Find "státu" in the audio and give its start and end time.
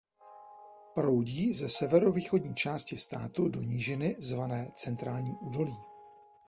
2.97-3.49